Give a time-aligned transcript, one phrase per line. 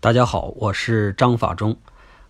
[0.00, 1.76] 大家好，我是张法中，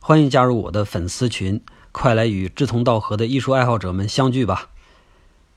[0.01, 4.71] 欢迎加入我的粉丝群，快来与志同道合的艺术爱好者们相聚吧！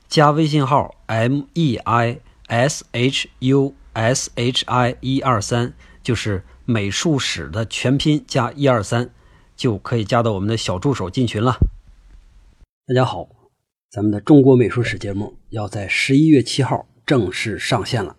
[0.09, 9.09] 加微信号 m e i s h u s h i 一二三，就是美术史的全拼加一二三，
[9.55, 11.59] 就可以加到我们的小助手进群了。
[12.87, 13.29] 大家好，
[13.89, 18.17] 咱们的中国美术史节目要在十一月七号正式上线了，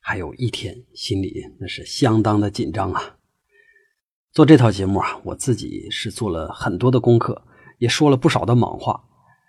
[0.00, 3.16] 还有一天，心里那是相当的紧张啊！
[4.38, 7.42] 做这套节目啊，我自己是做了很多的功课，
[7.78, 9.02] 也说了不少的莽话，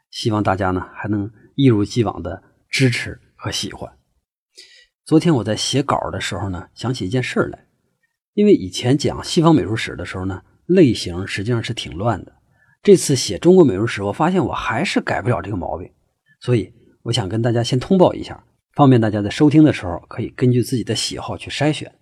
[0.09, 3.87] 希望大家呢还能一如既往的支持和喜欢。
[5.05, 7.67] 昨天我在写稿的时候呢，想起一件事来，
[8.33, 12.33] 因为以前讲西方美术史的时候呢，类型实际上是挺乱的。
[12.81, 15.87] 这次写中国美术史，我发现我还是改不了这个毛病，
[16.41, 21.93] 所以我想跟大家先通报一下，方便大家在收听的时候可以根据自己的喜好去筛选。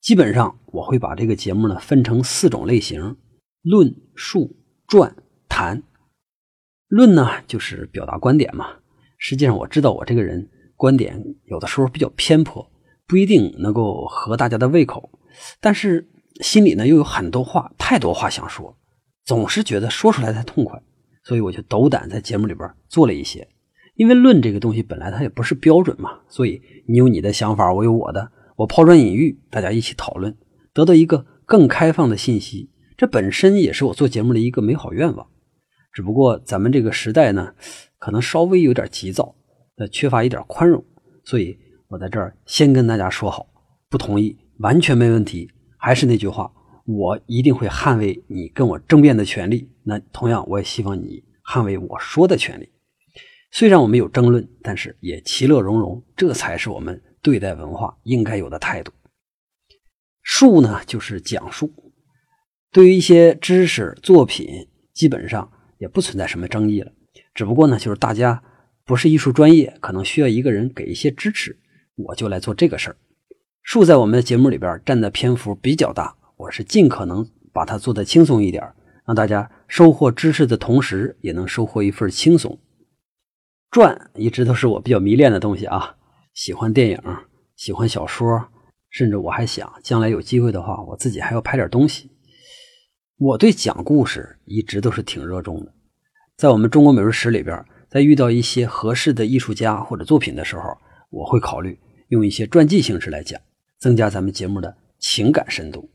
[0.00, 3.16] 基本上我会把这个节目呢分成四种类型：
[3.62, 5.14] 论述、传、
[5.48, 5.82] 谈。
[6.86, 8.66] 论呢就是表达观点嘛。
[9.18, 12.70] 实际上我知道我这个人观点有的时候比较偏颇，
[13.06, 15.10] 不一定能够合大家的胃口，
[15.60, 16.08] 但是
[16.40, 18.78] 心里呢又有很多话，太多话想说，
[19.24, 20.80] 总是觉得说出来才痛快，
[21.24, 23.46] 所以我就斗胆在节目里边做了一些。
[23.96, 28.30] 因为论这个东西本来它也不是标准嘛，所以你有你的想法，我有我的。
[28.58, 30.36] 我抛砖引玉，大家一起讨论，
[30.72, 35.28] 得到一个更开放的信息，这本身也是我做节目的一个美好愿望。
[35.92, 37.54] 只不过咱们这个时代呢，
[38.00, 39.36] 可能稍微有点急躁，
[39.76, 40.84] 呃，缺乏一点宽容，
[41.22, 41.56] 所以
[41.86, 43.46] 我在这儿先跟大家说好，
[43.88, 45.48] 不同意完全没问题。
[45.76, 46.50] 还是那句话，
[46.84, 49.70] 我一定会捍卫你跟我争辩的权利。
[49.84, 52.68] 那同样，我也希望你捍卫我说的权利。
[53.52, 57.00] 虽然我们有争论，但是也其乐融融，这才是我们。
[57.22, 58.92] 对待文化应该有的态度。
[60.22, 61.72] 述呢，就是讲述。
[62.70, 66.92] 对于一些知识作品，基本上也不存在什么争议了。
[67.34, 68.42] 只不过呢，就是大家
[68.84, 71.58] 不是艺术专业，可能需要一个人给一些支持，
[71.96, 72.96] 我就来做这个事儿。
[73.62, 78.62] 述在我们的节目里边占的篇幅比较大，我是尽可能把它做的轻松一点，
[79.06, 82.58] 让大家收获知识的同时，也能收获一份轻松。
[83.70, 85.97] 传一直都是我比较迷恋的东西啊。
[86.38, 87.02] 喜欢电影，
[87.56, 88.48] 喜欢小说，
[88.90, 92.12] 甚至我还想将来有机会的话，我自己还要拍点东西。
[93.16, 95.74] 我对讲故事一直都是挺热衷的。
[96.36, 100.62] 在我们中国美术史里边，在遇到一些合适的艺术家或者作品的时候，
[101.10, 101.76] 我会考虑
[102.10, 103.40] 用一些传记形式来讲，
[103.80, 105.90] 增加咱们节目的情感深度。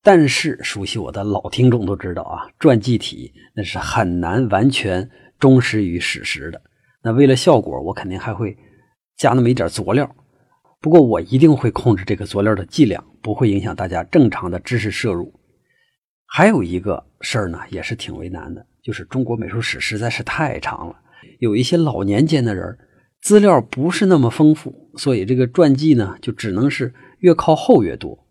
[0.00, 6.62] 但是熟悉我的老听众都知道啊，传记体那是很难完全忠实于史实的。
[7.02, 8.56] 那为了效果，我肯定还会。
[9.16, 10.14] 加那么一点佐料，
[10.80, 15.32] 不过我一定会控制这个佐料的剂量，不会影响大家正常的知识摄入。
[16.26, 20.96] 还有一个事儿呢，也是挺为难的，就是中国美术史实在是太长了，
[21.38, 22.76] 有一些老年间的人
[23.22, 28.26] 资料不是那么丰富，所以这个传记呢，就只能是越靠后越多。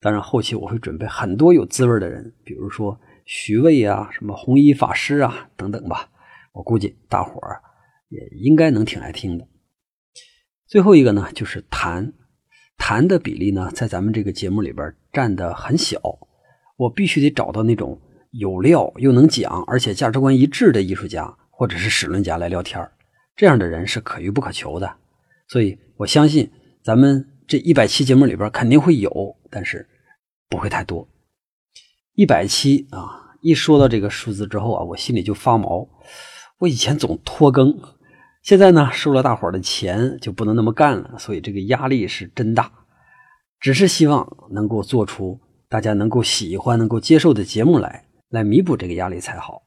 [0.00, 6.08] 当然，后期我会准备很多有滋味的人，比如说徐渭啊、什么弘一法师啊等等吧。
[6.52, 7.60] 我估计大伙儿
[8.08, 9.46] 也应该能挺爱听的。
[10.70, 12.12] 最后一个呢，就是谈，
[12.78, 16.00] 谈的比例呢，在咱们这个节目里边占的很小。
[16.76, 18.00] 我必须得找到那种
[18.30, 22.88] 有料又能讲，而且价值观一致的艺术家或者是史论家来聊天
[23.34, 24.88] 这样的人是可遇不可求的。
[25.48, 26.48] 所以我相信
[26.84, 29.88] 咱们这一百期节目里边肯定会有，但是
[30.48, 31.08] 不会太多。
[32.14, 35.88] 一百期啊，一说到这个数字之后啊，我心里就发毛。
[36.60, 37.76] 我以前总拖更。
[38.50, 42.68] 现在呢，收了大伙的钱就不能那么干了，所以这个压力是真大。
[43.60, 45.38] 只是希望能够做出
[45.68, 49.62] 大家能够喜欢、能够接受的节目来，来弥补这个压力才好。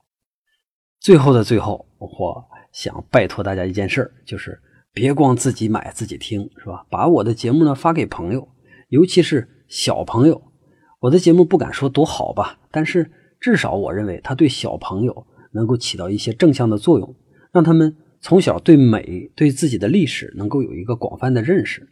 [0.99, 4.61] 最后的最后，我想拜托大家一件事儿就是
[4.91, 6.85] 别光自己买自己听，是吧？
[6.89, 8.45] 把我的节目呢发给朋友，
[8.89, 10.41] 尤其是小朋友。
[10.99, 13.09] 我的节目不敢说多好吧，但是
[13.39, 17.15] 至少我认为它对小朋友能够起到一些正向的作用，
[17.53, 17.95] 让他们。
[18.23, 21.89] 从小对美、对自己的历史能够有一个广泛的认识，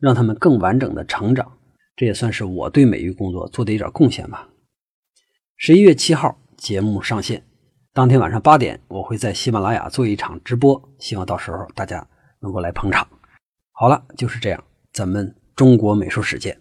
[0.00, 1.58] 让他们更完整的成长，
[1.94, 4.48] 这也算是我对美育工作做的一点贡献吧。
[5.58, 7.44] 十一月七号节目上线，
[7.92, 12.08] 当天晚上八点，我会在喜马拉雅做一场直播，希望到时候大家
[12.40, 13.06] 能够来捧场。
[13.72, 14.64] 好了，就是这样，
[14.94, 16.58] 咱们中国美术史见。